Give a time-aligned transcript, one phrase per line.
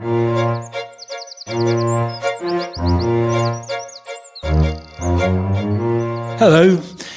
[0.00, 0.70] Hello.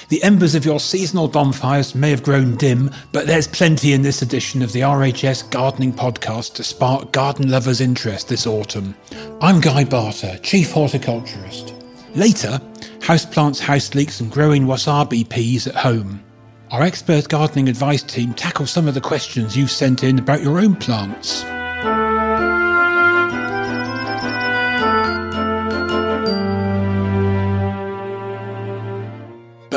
[0.10, 4.22] The embers of your seasonal bonfires may have grown dim, but there's plenty in this
[4.22, 8.96] edition of the RHS Gardening Podcast to spark garden lovers' interest this autumn.
[9.40, 11.74] I'm Guy Barter, Chief Horticulturist.
[12.16, 12.60] Later,
[13.00, 16.22] houseplants, house leeks, and growing wasabi peas at home.
[16.70, 20.60] Our expert gardening advice team tackles some of the questions you've sent in about your
[20.60, 21.46] own plants.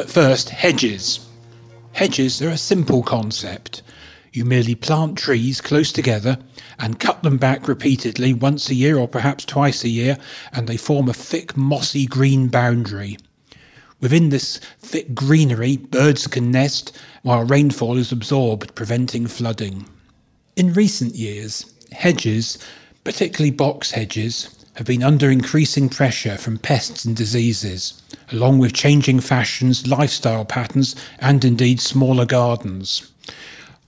[0.06, 1.18] But first, hedges.
[1.94, 3.82] Hedges are a simple concept.
[4.32, 6.38] You merely plant trees close together
[6.78, 10.16] and cut them back repeatedly once a year or perhaps twice a year,
[10.52, 13.18] and they form a thick, mossy green boundary.
[14.00, 19.88] Within this thick greenery, birds can nest while rainfall is absorbed, preventing flooding.
[20.54, 22.58] In recent years, hedges,
[23.02, 28.00] particularly box hedges, have been under increasing pressure from pests and diseases,
[28.30, 33.10] along with changing fashions, lifestyle patterns, and indeed smaller gardens.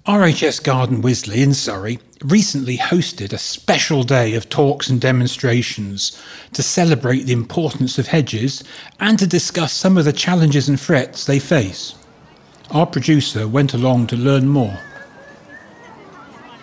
[0.07, 6.19] RHS Garden Wisley in Surrey recently hosted a special day of talks and demonstrations
[6.55, 8.65] to celebrate the importance of hedges
[8.99, 11.95] and to discuss some of the challenges and threats they face.
[12.71, 14.79] Our producer went along to learn more.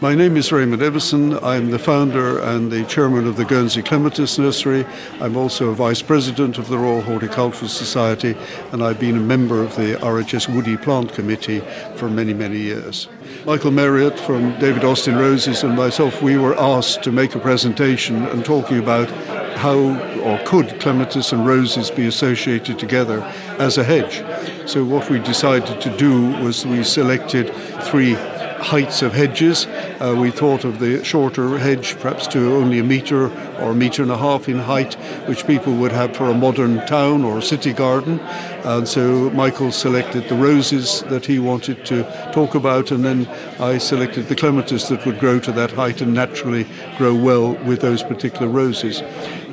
[0.06, 1.44] My name is Raymond Evison.
[1.44, 4.86] I'm the founder and the chairman of the Guernsey Clematis Nursery.
[5.20, 8.38] I'm also a vice president of the Royal Horticultural Society,
[8.72, 11.62] and I've been a member of the RHS Woody Plant Committee
[11.96, 13.10] for many, many years.
[13.48, 18.28] Michael Marriott from David Austin Roses and myself, we were asked to make a presentation
[18.28, 19.10] and talking about
[19.58, 19.76] how
[20.22, 23.24] or could clematis and roses be associated together
[23.58, 24.24] as a hedge.
[24.70, 27.52] So what we decided to do was we selected
[27.86, 28.16] three
[28.66, 29.68] heights of hedges.
[30.00, 33.26] Uh, we thought of the shorter hedge, perhaps to only a metre
[33.60, 34.96] or a metre and a half in height,
[35.28, 38.20] which people would have for a modern town or city garden.
[38.64, 43.28] And so Michael selected the roses that he wanted to talk about, and then
[43.60, 46.66] I selected the clematis that would grow to that height and naturally
[46.98, 49.04] grow well with those particular roses.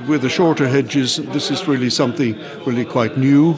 [0.09, 2.37] With the shorter hedges, this is really something
[2.67, 3.57] really quite new.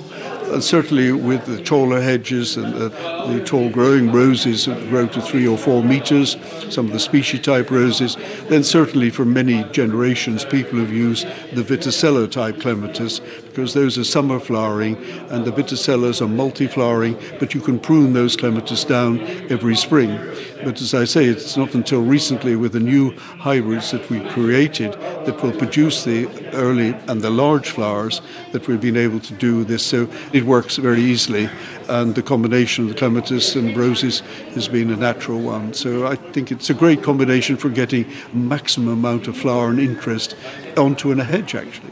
[0.52, 2.88] And certainly with the taller hedges and the,
[3.26, 6.36] the, tall growing roses that grow to three or four meters,
[6.70, 8.16] some of the species type roses,
[8.48, 14.04] then certainly for many generations people have used the Viticella type clematis because those are
[14.04, 14.96] summer flowering
[15.30, 19.20] and the Viticellas are multi-flowering, but you can prune those clematis down
[19.50, 20.18] every spring.
[20.64, 24.92] But as I say, it's not until recently with the new hybrids that we created
[24.92, 28.20] that will produce the early and the large flowers
[28.52, 29.84] that we've been able to do this.
[29.84, 31.48] So it works very easily,
[31.88, 34.20] and the combination of the clematis and roses
[34.54, 35.74] has been a natural one.
[35.74, 40.36] So I think it's a great combination for getting maximum amount of flower and interest
[40.76, 41.90] onto a hedge actually.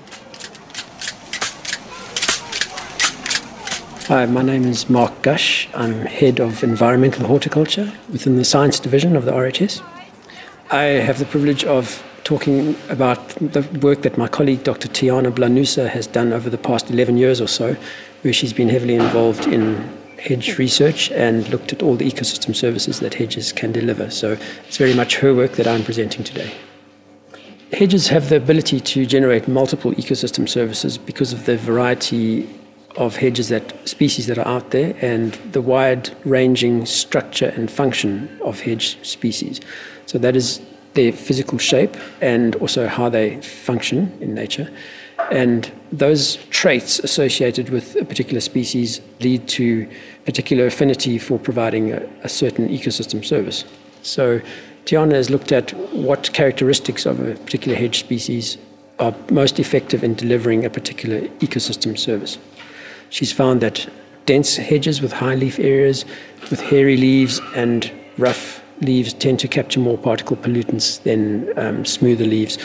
[4.08, 5.68] Hi, my name is Mark Gush.
[5.74, 9.82] I'm head of environmental horticulture within the science division of the RHS.
[10.70, 14.88] I have the privilege of talking about the work that my colleague Dr.
[14.88, 17.76] Tiana Blanusa has done over the past 11 years or so,
[18.22, 19.76] where she's been heavily involved in
[20.18, 24.08] hedge research and looked at all the ecosystem services that hedges can deliver.
[24.10, 26.52] So it's very much her work that I'm presenting today.
[27.72, 32.48] Hedges have the ability to generate multiple ecosystem services because of the variety
[32.96, 38.28] of hedges that species that are out there and the wide ranging structure and function
[38.44, 39.60] of hedge species.
[40.06, 40.60] So that is
[40.92, 44.70] their physical shape and also how they function in nature.
[45.30, 49.88] And those traits associated with a particular species lead to
[50.24, 53.64] particular affinity for providing a, a certain ecosystem service.
[54.02, 54.40] So
[54.84, 58.58] Tiana has looked at what characteristics of a particular hedge species
[58.98, 62.38] are most effective in delivering a particular ecosystem service.
[63.10, 63.88] She's found that
[64.26, 66.04] dense hedges with high leaf areas,
[66.50, 72.24] with hairy leaves and rough leaves, tend to capture more particle pollutants than um, smoother
[72.24, 72.58] leaves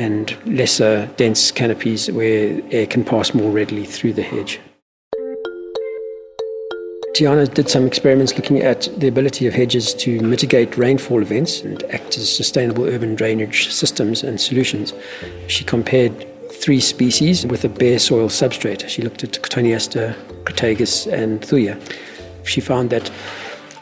[0.00, 4.58] and lesser dense canopies where air can pass more readily through the hedge.
[7.14, 11.82] Tiana did some experiments looking at the ability of hedges to mitigate rainfall events and
[11.92, 14.94] act as sustainable urban drainage systems and solutions.
[15.48, 16.12] She compared
[16.50, 18.88] three species with a bare soil substrate.
[18.88, 20.14] She looked at Cotoneaster,
[20.44, 21.78] Crataegus, and Thuja.
[22.44, 23.10] She found that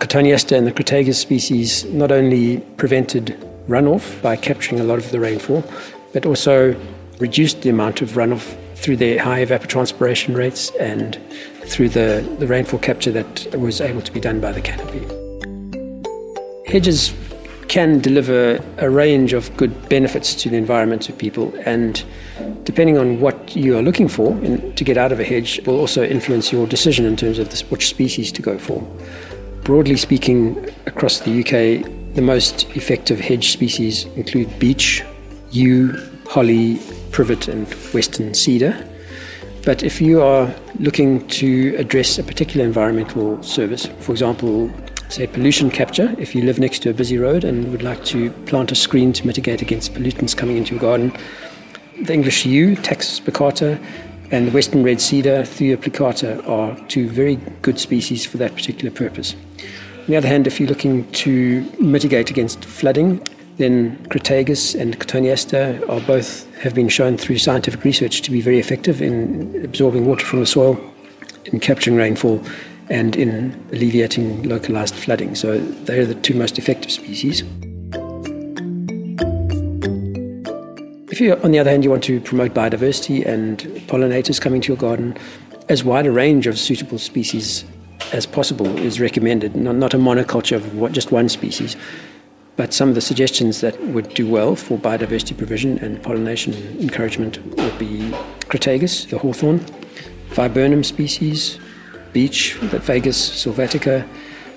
[0.00, 3.38] Cotoneaster and the Crataegus species not only prevented
[3.68, 5.62] runoff by capturing a lot of the rainfall,
[6.12, 6.75] but also
[7.19, 11.19] reduced the amount of runoff through their high evapotranspiration rates and
[11.66, 15.00] through the, the rainfall capture that was able to be done by the canopy.
[16.70, 17.12] Hedges
[17.69, 22.05] can deliver a range of good benefits to the environment to people, and
[22.64, 25.78] depending on what you are looking for in, to get out of a hedge, will
[25.78, 28.81] also influence your decision in terms of this, which species to go for.
[29.62, 31.84] Broadly speaking, across the UK,
[32.14, 35.04] the most effective hedge species include beech,
[35.50, 35.96] yew,
[36.28, 36.80] holly,
[37.10, 38.76] privet, and western cedar.
[39.64, 44.70] But if you are looking to address a particular environmental service, for example,
[45.08, 48.30] say pollution capture, if you live next to a busy road and would like to
[48.46, 51.12] plant a screen to mitigate against pollutants coming into your garden,
[52.02, 53.82] the English yew, Taxus baccata,
[54.30, 58.90] and the western red cedar, Thuja plicata, are two very good species for that particular
[58.90, 59.34] purpose.
[60.00, 63.22] On the other hand, if you're looking to mitigate against flooding,
[63.58, 68.58] then Crataegus and Cotoneaster are both have been shown through scientific research to be very
[68.58, 70.81] effective in absorbing water from the soil,
[71.44, 72.43] in capturing rainfall,
[72.88, 75.34] and in alleviating localized flooding.
[75.34, 77.43] So they are the two most effective species.
[81.11, 83.58] If you, on the other hand, you want to promote biodiversity and
[83.88, 85.16] pollinators coming to your garden,
[85.69, 87.64] as wide a range of suitable species
[88.12, 91.76] as possible is recommended, not, not a monoculture of just one species.
[92.58, 97.38] But some of the suggestions that would do well for biodiversity provision and pollination encouragement
[97.56, 98.10] would be
[98.50, 99.60] Crataegus, the hawthorn,
[100.31, 101.60] viburnum species,
[102.12, 104.05] beech, the Fagus sylvatica,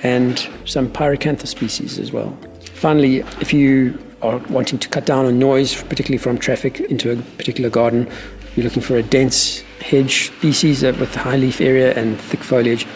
[0.01, 2.36] and some pyracantha species as well.
[2.74, 7.18] Finally, if you are wanting to cut down on noise, particularly from traffic into a
[7.38, 8.09] particular garden,
[8.56, 12.88] you're looking for a dense hedge species with high leaf area and thick foliage,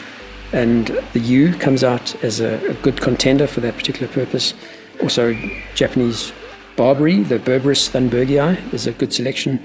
[0.51, 4.55] and the yew comes out as a, a good contender for that particular purpose.
[5.01, 5.33] Also,
[5.75, 6.31] Japanese
[6.75, 9.63] barberry, the Berberis thunbergii, is a good selection,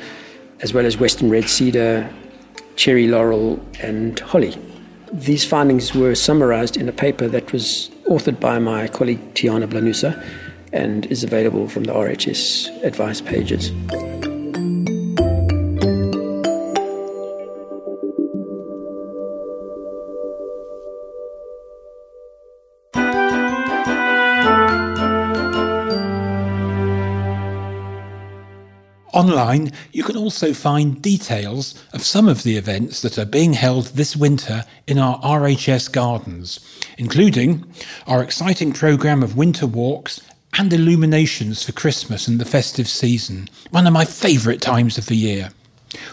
[0.61, 2.09] as well as western red cedar,
[2.77, 4.57] cherry laurel, and holly.
[5.13, 10.25] These findings were summarized in a paper that was authored by my colleague Tiana Blanusa
[10.73, 13.73] and is available from the RHS advice pages.
[29.31, 33.87] Online, you can also find details of some of the events that are being held
[33.87, 36.59] this winter in our RHS gardens,
[36.99, 37.65] including
[38.09, 40.21] our exciting programme of winter walks
[40.55, 45.17] and illuminations for Christmas and the festive season, one of my favourite times of the
[45.17, 45.51] year.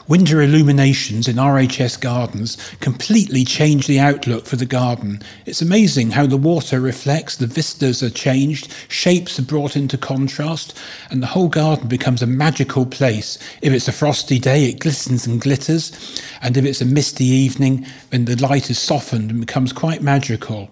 [0.08, 5.22] Winter illuminations in RHS gardens completely change the outlook for the garden.
[5.46, 10.76] It's amazing how the water reflects, the vistas are changed, shapes are brought into contrast,
[11.12, 13.38] and the whole garden becomes a magical place.
[13.62, 17.86] If it's a frosty day, it glistens and glitters, and if it's a misty evening,
[18.10, 20.72] then the light is softened and becomes quite magical.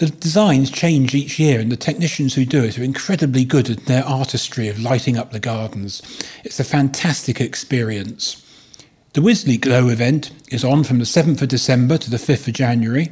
[0.00, 3.84] The designs change each year, and the technicians who do it are incredibly good at
[3.84, 6.00] their artistry of lighting up the gardens.
[6.42, 8.42] It's a fantastic experience.
[9.12, 12.54] The Wisley Glow event is on from the 7th of December to the 5th of
[12.54, 13.10] January.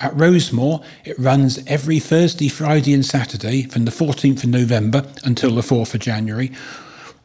[0.00, 5.54] At Rosemoor, it runs every Thursday, Friday, and Saturday from the 14th of November until
[5.54, 6.50] the 4th of January.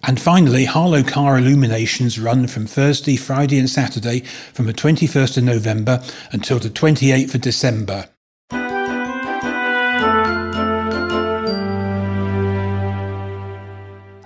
[0.03, 4.19] And finally, Harlow Carr illuminations run from Thursday, Friday, and Saturday
[4.53, 8.07] from the 21st of November until the 28th of December.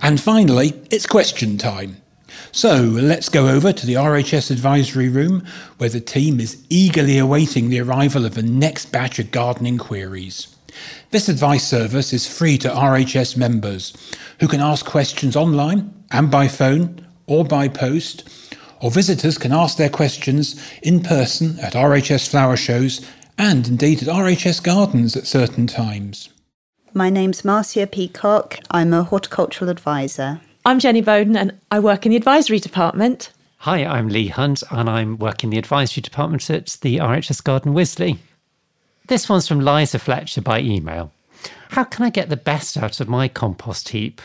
[0.04, 1.96] And finally, it's question time.
[2.52, 5.46] So let's go over to the RHS advisory room
[5.78, 10.54] where the team is eagerly awaiting the arrival of the next batch of gardening queries.
[11.10, 13.94] This advice service is free to RHS members
[14.40, 18.28] who can ask questions online and by phone or by post,
[18.82, 23.00] or visitors can ask their questions in person at RHS flower shows
[23.38, 26.28] and indeed at RHS gardens at certain times.
[26.96, 28.60] My name's Marcia Peacock.
[28.70, 30.40] I'm a horticultural advisor.
[30.64, 33.32] I'm Jenny Bowden and I work in the advisory department.
[33.58, 38.18] Hi, I'm Lee Hunt and I'm working the advisory department at the RHS Garden Wisley.
[39.08, 41.10] This one's from Liza Fletcher by email.
[41.70, 44.22] How can I get the best out of my compost heap?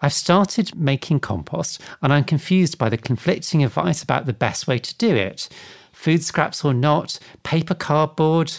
[0.00, 4.78] I've started making compost and I'm confused by the conflicting advice about the best way
[4.78, 5.48] to do it.
[5.90, 8.52] Food scraps or not, paper cardboard.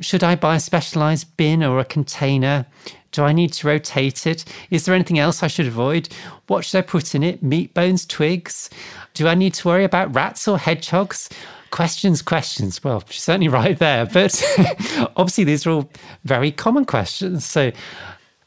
[0.00, 2.66] Should I buy a specialised bin or a container?
[3.12, 4.44] Do I need to rotate it?
[4.70, 6.08] Is there anything else I should avoid?
[6.46, 7.42] What should I put in it?
[7.42, 8.70] Meat bones, twigs?
[9.14, 11.28] Do I need to worry about rats or hedgehogs?
[11.70, 12.82] Questions, questions.
[12.82, 14.06] Well, she's certainly right there.
[14.06, 14.42] But
[15.16, 15.90] obviously, these are all
[16.24, 17.44] very common questions.
[17.44, 17.72] So,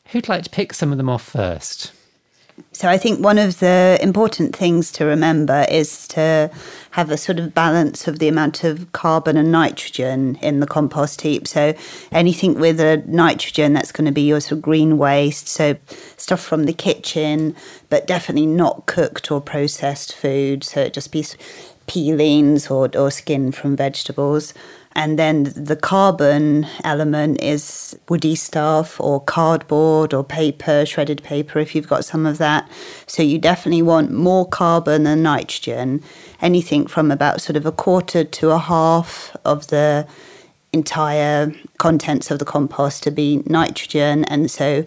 [0.08, 1.92] who'd like to pick some of them off first?
[2.72, 6.52] So I think one of the important things to remember is to
[6.92, 11.22] have a sort of balance of the amount of carbon and nitrogen in the compost
[11.22, 11.48] heap.
[11.48, 11.74] So
[12.12, 15.48] anything with a nitrogen, that's going to be your sort of green waste.
[15.48, 15.78] So
[16.18, 17.56] stuff from the kitchen,
[17.90, 20.64] but definitely not cooked or processed food.
[20.64, 21.26] So it just be
[21.88, 24.54] peelings or, or skin from vegetables.
[24.96, 31.74] And then the carbon element is woody stuff or cardboard or paper, shredded paper, if
[31.74, 32.70] you've got some of that.
[33.08, 36.04] So you definitely want more carbon than nitrogen.
[36.42, 40.08] Anything from about sort of a quarter to a half of the
[40.74, 44.26] entire contents of the compost to be nitrogen.
[44.26, 44.86] And so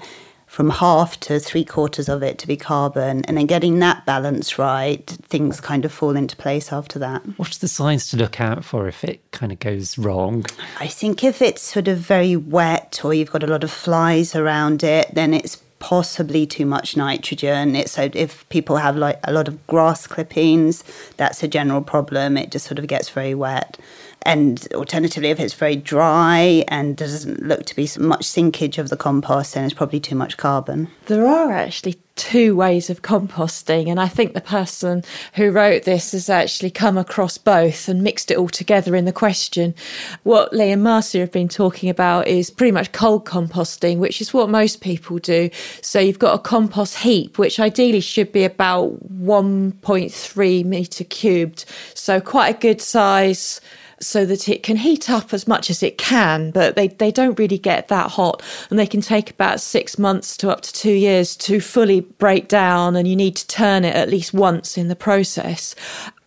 [0.57, 3.23] from half to three quarters of it to be carbon.
[3.27, 7.23] And then getting that balance right, things kind of fall into place after that.
[7.37, 10.47] What's the signs to look out for if it kind of goes wrong?
[10.81, 14.35] I think if it's sort of very wet or you've got a lot of flies
[14.35, 17.77] around it, then it's possibly too much nitrogen.
[17.77, 20.85] It's so if people have like a lot of grass clippings,
[21.19, 22.39] that's a general problem.
[22.39, 23.77] It just sort of gets very wet.
[24.27, 28.97] And alternatively, if it's very dry and doesn't look to be much sinkage of the
[28.97, 30.89] compost, then it's probably too much carbon.
[31.07, 35.05] There are actually two ways of composting, and I think the person
[35.35, 39.13] who wrote this has actually come across both and mixed it all together in the
[39.13, 39.77] question.
[40.25, 44.35] What Lee and Marcia have been talking about is pretty much cold composting, which is
[44.35, 45.51] what most people do.
[45.83, 51.65] So you've got a compost heap, which ideally should be about 1.3 metre cubed,
[51.95, 53.61] so quite a good size
[54.01, 57.39] so that it can heat up as much as it can, but they, they don't
[57.39, 58.43] really get that hot.
[58.71, 62.49] And they can take about six months to up to two years to fully break
[62.49, 65.75] down, and you need to turn it at least once in the process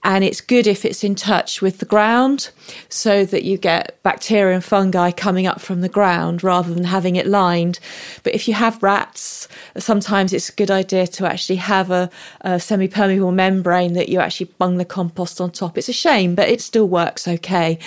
[0.04, 2.52] and it's good if it's in touch with the ground
[2.88, 7.18] so that you get bacteria and fungi coming up from the ground rather than having
[7.18, 7.80] it lined.
[8.24, 12.10] But if you have rats, sometimes it's a good idea to actually have a,
[12.42, 15.78] a semi permeable membrane that you actually bung the compost on top.
[15.78, 17.78] It's a shame, but it still works okay.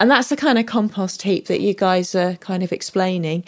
[0.00, 3.44] And that's the kind of compost heap that you guys are kind of explaining.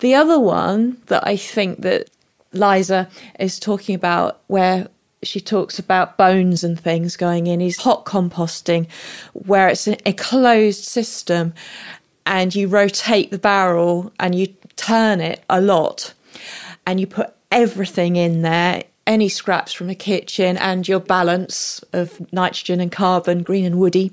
[0.00, 2.10] The other one that I think that
[2.52, 4.88] Liza is talking about, where
[5.22, 7.60] she talks about bones and things going in.
[7.60, 8.88] Is hot composting,
[9.32, 11.54] where it's a closed system
[12.26, 16.12] and you rotate the barrel and you turn it a lot
[16.86, 22.20] and you put everything in there any scraps from the kitchen and your balance of
[22.30, 24.12] nitrogen and carbon, green and woody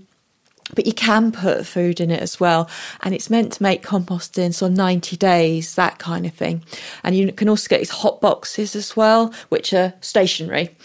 [0.74, 2.70] but you can put food in it as well.
[3.02, 6.64] And it's meant to make compost in sort 90 days, that kind of thing.
[7.04, 10.76] And you can also get these hot boxes as well, which are stationary.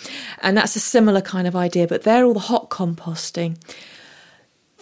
[0.43, 3.57] And that's a similar kind of idea, but they're all the hot composting.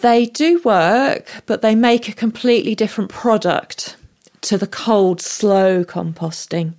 [0.01, 3.95] They do work, but they make a completely different product
[4.41, 6.73] to the cold, slow composting.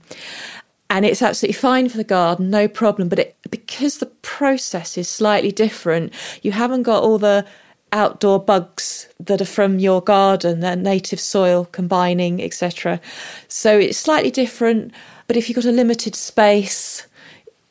[0.88, 3.08] And it's absolutely fine for the garden, no problem.
[3.08, 6.12] But it, because the process is slightly different,
[6.42, 7.46] you haven't got all the
[7.92, 13.00] outdoor bugs that are from your garden, their native soil combining, etc.
[13.48, 14.92] So it's slightly different,
[15.26, 17.06] but if you've got a limited space,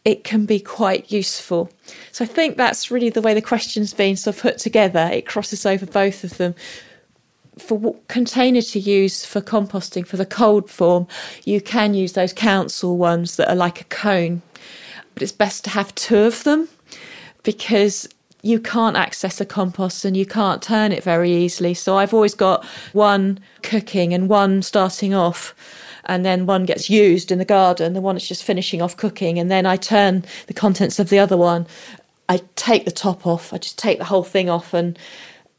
[0.05, 1.69] it can be quite useful.
[2.11, 5.09] So I think that's really the way the question's been sort of put together.
[5.11, 6.55] It crosses over both of them.
[7.57, 11.07] For what container to use for composting for the cold form,
[11.43, 14.41] you can use those council ones that are like a cone,
[15.13, 16.69] but it's best to have two of them
[17.43, 18.07] because
[18.41, 21.74] you can't access a compost and you can't turn it very easily.
[21.74, 25.53] So I've always got one cooking and one starting off.
[26.05, 29.38] And then one gets used in the garden, the one that's just finishing off cooking.
[29.38, 31.67] And then I turn the contents of the other one.
[32.27, 34.98] I take the top off, I just take the whole thing off and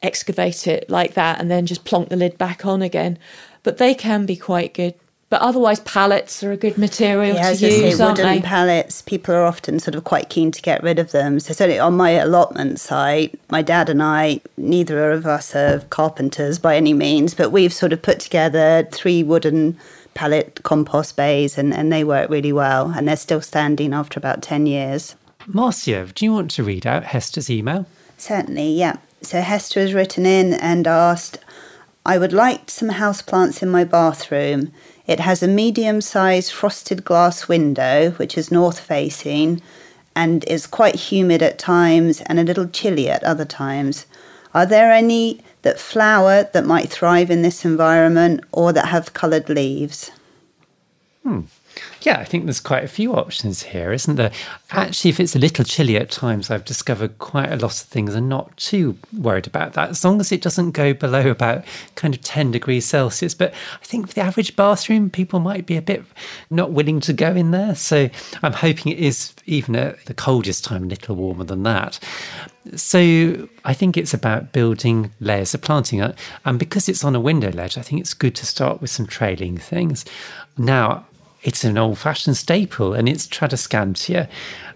[0.03, 3.19] excavate it like that, and then just plonk the lid back on again.
[3.63, 4.95] But they can be quite good.
[5.31, 8.35] But otherwise, pallets are a good material Yeah, to as I say, use, aren't wooden
[8.35, 8.43] they?
[8.43, 11.39] pallets, people are often sort of quite keen to get rid of them.
[11.39, 16.59] So certainly on my allotment site, my dad and I, neither of us are carpenters
[16.59, 19.79] by any means, but we've sort of put together three wooden
[20.15, 24.43] pallet compost bays and, and they work really well and they're still standing after about
[24.43, 25.15] 10 years.
[25.47, 27.87] Marcia, do you want to read out Hester's email?
[28.19, 28.97] Certainly, yeah.
[29.23, 31.39] So Hester has written in and asked,
[32.11, 34.73] I would like some houseplants in my bathroom.
[35.07, 39.62] It has a medium sized frosted glass window, which is north facing,
[40.17, 44.07] and is quite humid at times and a little chilly at other times.
[44.52, 49.49] Are there any that flower that might thrive in this environment or that have coloured
[49.49, 50.11] leaves?
[51.23, 51.43] Hmm.
[52.03, 54.33] Yeah, I think there's quite a few options here, isn't there?
[54.71, 58.15] Actually, if it's a little chilly at times, I've discovered quite a lot of things
[58.15, 61.65] and not too worried about that, as long as it doesn't go below about
[61.97, 63.35] kind of 10 degrees Celsius.
[63.35, 66.05] But I think for the average bathroom, people might be a bit
[66.49, 67.75] not willing to go in there.
[67.75, 68.09] So
[68.43, 71.99] I'm hoping it is, even at the coldest time, a little warmer than that.
[72.77, 76.01] So I think it's about building layers of planting.
[76.01, 79.07] And because it's on a window ledge, I think it's good to start with some
[79.07, 80.05] trailing things.
[80.57, 81.07] Now,
[81.43, 84.29] it's an old fashioned staple and it's Tradescantia.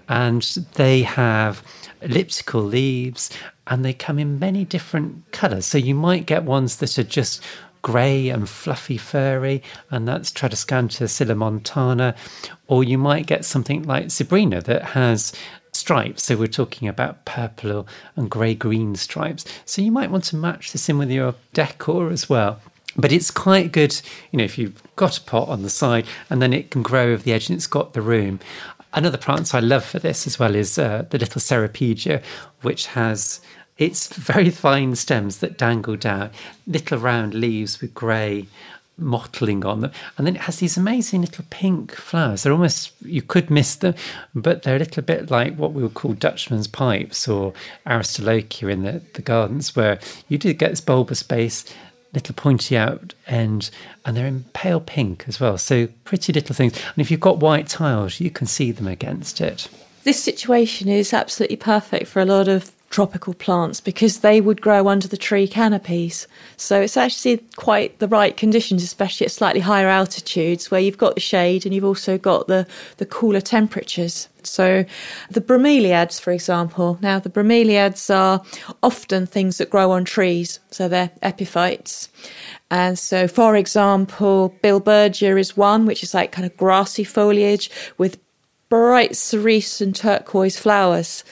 [0.09, 0.43] And
[0.75, 1.63] they have
[2.03, 3.31] elliptical leaves
[3.67, 5.67] and they come in many different colours.
[5.67, 7.43] So you might get ones that are just
[7.81, 12.15] grey and fluffy furry, and that's Tradescantia sillamontana.
[12.67, 15.33] Or you might get something like Sabrina that has
[15.73, 16.25] stripes.
[16.25, 19.45] So we're talking about purple and grey green stripes.
[19.65, 22.61] So you might want to match this in with your decor as well.
[22.97, 26.41] But it's quite good, you know, if you've got a pot on the side and
[26.41, 28.41] then it can grow over the edge and it's got the room.
[28.93, 32.23] Another plant I love for this as well is uh, the little Ceropegia,
[32.63, 33.41] which has
[33.77, 36.31] its very fine stems that dangle down,
[36.67, 38.47] little round leaves with grey
[38.97, 39.91] mottling on them.
[40.17, 42.43] And then it has these amazing little pink flowers.
[42.43, 43.95] They're almost, you could miss them,
[44.35, 47.53] but they're a little bit like what we would call Dutchman's pipes or
[47.87, 49.99] Aristolochia in the, the gardens, where
[50.29, 51.65] you do get this bulbous base,
[52.15, 53.71] little pointy out end,
[54.05, 55.59] and they're in pale pink as well.
[55.59, 56.75] So pretty little things.
[56.77, 59.69] And if you've got white tiles, you can see them against it.
[60.05, 64.87] This situation is absolutely perfect for a lot of tropical plants because they would grow
[64.87, 66.29] under the tree canopies.
[66.57, 71.17] So it's actually quite the right conditions, especially at slightly higher altitudes where you've got
[71.17, 74.29] the shade and you've also got the, the cooler temperatures.
[74.45, 74.85] So
[75.29, 78.45] the bromeliads, for example, now the bromeliads are
[78.81, 82.09] often things that grow on trees, so they're epiphytes.
[82.71, 88.19] And so, for example, Billbergia is one, which is like kind of grassy foliage with
[88.75, 91.23] bright cerise and turquoise flowers,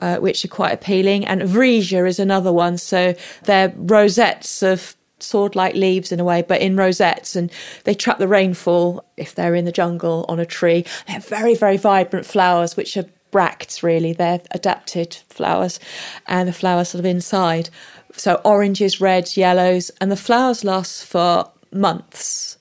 [0.00, 1.24] uh, which are quite appealing.
[1.24, 2.78] And Vriesea is another one.
[2.78, 7.50] So they're rosettes of sword like leaves in a way, but in rosettes, and
[7.82, 10.84] they trap the rainfall if they're in the jungle on a tree.
[11.06, 15.80] They have very, very vibrant flowers, which are bracts really, they're adapted flowers,
[16.28, 17.68] and the flowers sort of inside.
[18.12, 22.58] So oranges, reds, yellows, and the flowers last for months.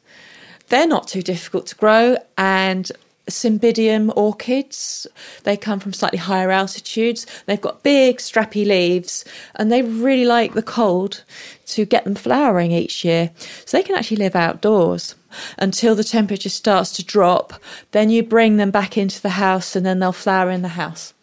[0.70, 2.92] They're not too difficult to grow, and
[3.32, 5.08] Cymbidium orchids.
[5.44, 7.26] They come from slightly higher altitudes.
[7.46, 11.24] They've got big, strappy leaves, and they really like the cold
[11.68, 13.32] to get them flowering each year.
[13.66, 15.16] So they can actually live outdoors
[15.58, 17.54] until the temperature starts to drop.
[17.92, 21.14] Then you bring them back into the house, and then they'll flower in the house.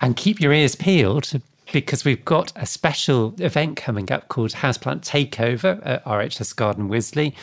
[0.00, 1.32] And keep your ears peeled
[1.72, 7.34] because we've got a special event coming up called Houseplant Takeover at RHS Garden Wisley.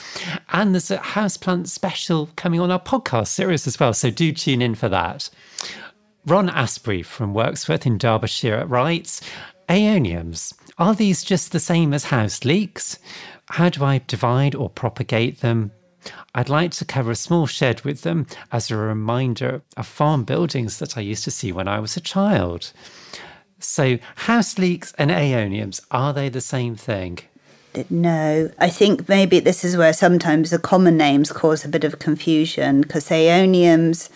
[0.51, 3.93] And there's a houseplant special coming on our podcast series as well.
[3.93, 5.29] So do tune in for that.
[6.25, 9.21] Ron Asprey from Wirksworth in Derbyshire writes
[9.69, 12.97] Aeoniums, are these just the same as house leeks?
[13.49, 15.71] How do I divide or propagate them?
[16.33, 20.79] I'd like to cover a small shed with them as a reminder of farm buildings
[20.79, 22.73] that I used to see when I was a child.
[23.65, 27.19] So, house leeks and aeoniums, are they the same thing?
[27.89, 31.99] No, I think maybe this is where sometimes the common names cause a bit of
[31.99, 34.09] confusion because aeoniums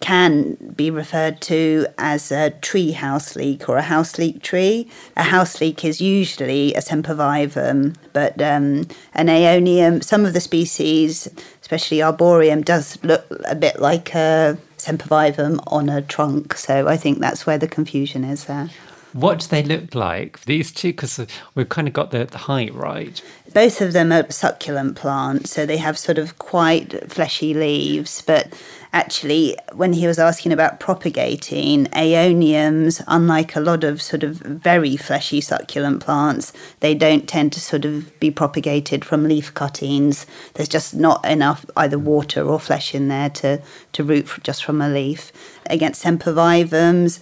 [0.00, 4.88] can be referred to as a tree house leek or a house leek tree.
[5.16, 11.28] A house leek is usually a sempervivum, but um, an aeonium, some of the species,
[11.62, 16.54] especially arboreum, does look a bit like a sempervivum on a trunk.
[16.56, 18.70] So I think that's where the confusion is there.
[19.14, 20.40] What do they look like?
[20.44, 21.24] These two, because
[21.54, 23.22] we've kind of got the, the height right.
[23.52, 28.22] Both of them are succulent plants, so they have sort of quite fleshy leaves.
[28.22, 28.52] But
[28.92, 34.96] actually, when he was asking about propagating, aeoniums, unlike a lot of sort of very
[34.96, 40.26] fleshy succulent plants, they don't tend to sort of be propagated from leaf cuttings.
[40.54, 44.82] There's just not enough either water or flesh in there to, to root just from
[44.82, 45.30] a leaf.
[45.66, 47.20] Against sempervivums,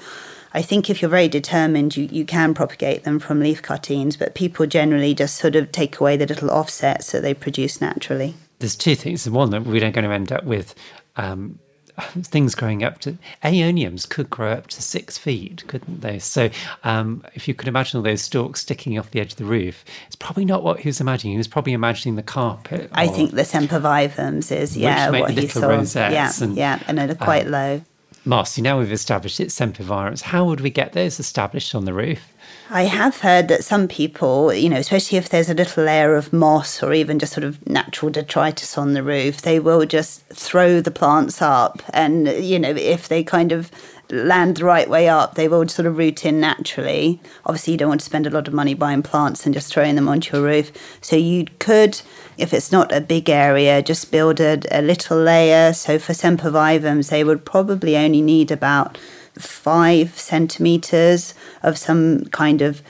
[0.55, 4.35] I think if you're very determined, you, you can propagate them from leaf cuttings, but
[4.35, 8.35] people generally just sort of take away the little offsets that they produce naturally.
[8.59, 9.29] There's two things.
[9.29, 10.75] One, that we're going to end up with
[11.17, 11.59] um,
[12.23, 16.19] things growing up to aeoniums could grow up to six feet, couldn't they?
[16.19, 16.51] So
[16.85, 19.85] um, if you could imagine all those stalks sticking off the edge of the roof,
[20.07, 21.33] it's probably not what he was imagining.
[21.33, 22.91] He was probably imagining the carpet.
[22.93, 25.83] I think the sempervivums is yeah what he saw.
[25.95, 27.83] Yeah, and, yeah, and they're quite um, low.
[28.25, 30.23] Marcy, now we've established it's sempervirens.
[30.23, 32.33] How would we get those established on the roof?
[32.71, 36.33] I have heard that some people, you know, especially if there's a little layer of
[36.33, 40.81] moss or even just sort of natural detritus on the roof, they will just throw
[40.81, 41.83] the plants up.
[41.93, 43.71] And, you know, if they kind of
[44.13, 47.21] land the right way up, they will sort of root in naturally.
[47.47, 49.95] Obviously, you don't want to spend a lot of money buying plants and just throwing
[49.97, 50.71] them onto your roof.
[51.01, 52.01] So you could,
[52.37, 55.73] if it's not a big area, just build a, a little layer.
[55.73, 58.99] So for sempervivums, they would probably only need about
[59.39, 62.83] five centimeters of some kind of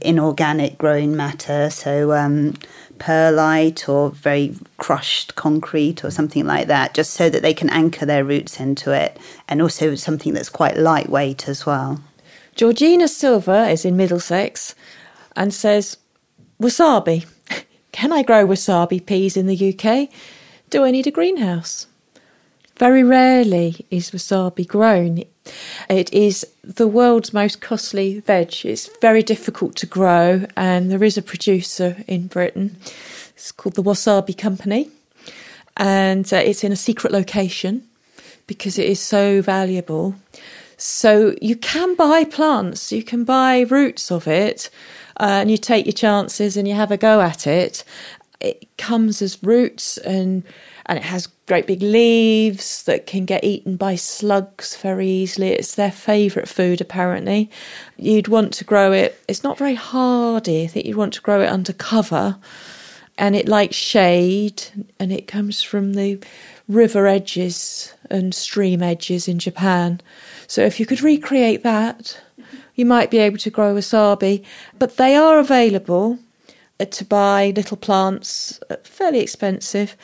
[0.00, 1.70] inorganic growing matter.
[1.70, 2.54] So um,
[3.02, 8.06] perlite or very crushed concrete or something like that, just so that they can anchor
[8.06, 12.00] their roots into it, and also something that's quite lightweight as well.
[12.54, 14.76] Georgina Silver is in Middlesex
[15.34, 15.96] and says,
[16.60, 17.26] Wasabi.
[17.92, 20.08] Can I grow wasabi peas in the UK?
[20.70, 21.86] Do I need a greenhouse?
[22.78, 25.24] Very rarely is wasabi grown.
[25.88, 28.64] It is the world's most costly veg.
[28.64, 32.76] It's very difficult to grow, and there is a producer in Britain.
[33.34, 34.90] It's called the Wasabi Company,
[35.76, 37.82] and uh, it's in a secret location
[38.46, 40.14] because it is so valuable.
[40.76, 44.70] So you can buy plants, you can buy roots of it,
[45.20, 47.84] uh, and you take your chances and you have a go at it.
[48.40, 50.42] It comes as roots and
[50.86, 55.50] and it has great big leaves that can get eaten by slugs very easily.
[55.50, 57.50] It's their favourite food, apparently.
[57.96, 60.64] You'd want to grow it, it's not very hardy.
[60.64, 62.36] I think you'd want to grow it under cover,
[63.18, 64.64] and it likes shade,
[64.98, 66.18] and it comes from the
[66.68, 70.00] river edges and stream edges in Japan.
[70.46, 72.20] So if you could recreate that,
[72.74, 74.44] you might be able to grow wasabi,
[74.78, 76.18] but they are available
[76.90, 79.96] to buy little plants, uh, fairly expensive,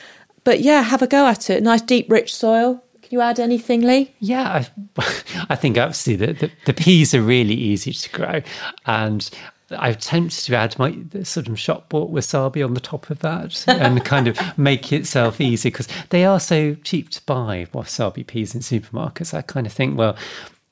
[0.43, 1.63] but yeah, have a go at it.
[1.63, 2.83] Nice deep, rich soil.
[3.01, 4.13] Can you add anything, Lee?
[4.19, 4.67] Yeah, I,
[5.49, 8.41] I think obviously the, the, the peas are really easy to grow,
[8.85, 9.29] and
[9.71, 13.67] I've tempted to add my sort of shop bought wasabi on the top of that
[13.67, 18.55] and kind of make itself easy because they are so cheap to buy wasabi peas
[18.55, 19.33] in supermarkets.
[19.33, 20.15] I kind of think, well,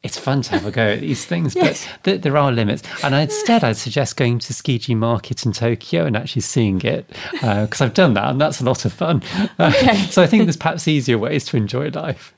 [0.07, 1.85] it's fun to have a go at these things, yes.
[1.85, 2.81] but th- there are limits.
[3.03, 7.81] And instead, I'd suggest going to Tsukiji Market in Tokyo and actually seeing it because
[7.81, 9.21] uh, I've done that and that's a lot of fun.
[9.59, 9.97] Uh, okay.
[10.07, 12.33] so I think there's perhaps easier ways to enjoy life.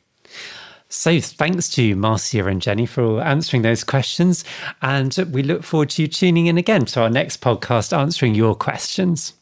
[0.89, 4.43] So thanks to Marcia and Jenny for answering those questions.
[4.82, 8.55] And we look forward to you tuning in again to our next podcast answering your
[8.55, 9.34] questions.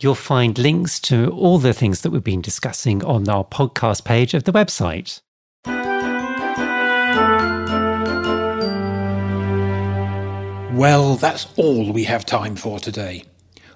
[0.00, 4.32] You'll find links to all the things that we've been discussing on our podcast page
[4.32, 5.20] of the website.
[10.78, 13.24] Well, that's all we have time for today.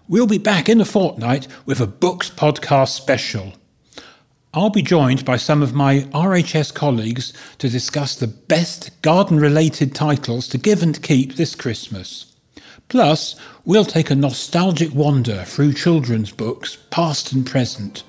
[0.06, 3.54] We'll be back in a fortnight with a books podcast special.
[4.54, 9.96] I'll be joined by some of my RHS colleagues to discuss the best garden related
[9.96, 12.36] titles to give and keep this Christmas.
[12.86, 13.34] Plus,
[13.64, 18.04] we'll take a nostalgic wander through children's books, past and present.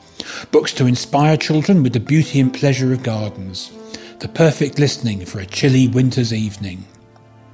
[0.51, 3.71] Books to inspire children with the beauty and pleasure of gardens.
[4.19, 6.85] The perfect listening for a chilly winter's evening.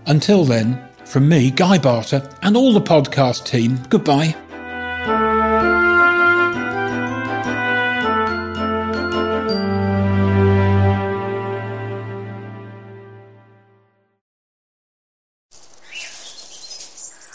[0.05, 4.35] Until then, from me, Guy Barter, and all the podcast team, goodbye.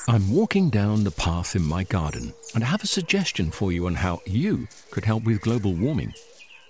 [0.07, 3.87] I'm walking down the path in my garden, and I have a suggestion for you
[3.87, 6.15] on how you could help with global warming.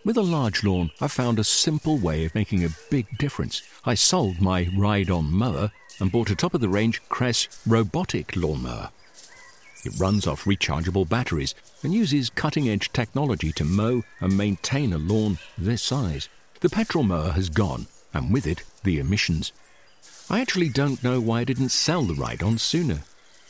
[0.07, 3.62] With a large lawn, I found a simple way of making a big difference.
[3.85, 8.37] I sold my ride on mower and bought a top of the range Kress robotic
[8.37, 8.90] lawnmower.
[9.85, 14.98] It runs off rechargeable batteries and uses cutting edge technology to mow and maintain a
[14.98, 16.28] lawn this size.
[16.61, 19.52] The petrol mower has gone, and with it, the emissions.
[20.30, 23.00] I actually don't know why I didn't sell the Ride-On sooner.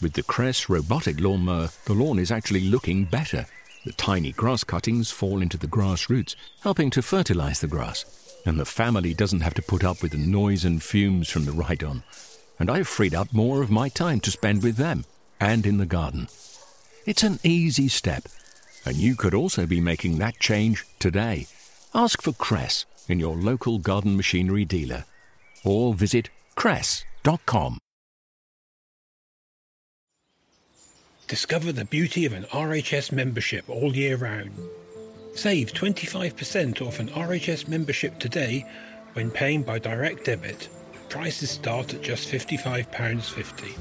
[0.03, 3.47] With the Kress robotic lawnmower, the lawn is actually looking better.
[3.85, 8.05] The tiny grass cuttings fall into the grass roots, helping to fertilize the grass.
[8.45, 11.53] And the family doesn't have to put up with the noise and fumes from the
[11.53, 12.03] Ride-On.
[12.59, 15.05] And I've freed up more of my time to spend with them
[15.41, 16.29] and in the garden.
[17.07, 18.25] It's an easy step,
[18.85, 21.47] and you could also be making that change today.
[21.95, 25.05] Ask for Kress in your local garden machinery dealer
[25.65, 27.79] or visit kress.com.
[31.27, 34.53] Discover the beauty of an RHS membership all year round.
[35.35, 38.67] Save 25% off an RHS membership today
[39.15, 40.69] when paying by direct debit.
[41.15, 43.79] Prices start at just £55.50.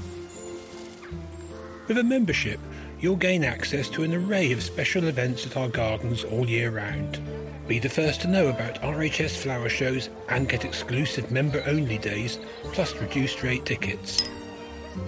[1.88, 2.60] With a membership,
[3.00, 7.20] you'll gain access to an array of special events at our gardens all year round.
[7.66, 12.38] Be the first to know about RHS flower shows and get exclusive member only days,
[12.72, 14.22] plus reduced rate tickets.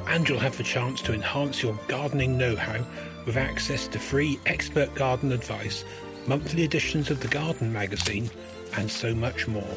[0.09, 2.85] And you'll have the chance to enhance your gardening know how
[3.25, 5.85] with access to free expert garden advice,
[6.27, 8.29] monthly editions of the Garden magazine,
[8.77, 9.77] and so much more.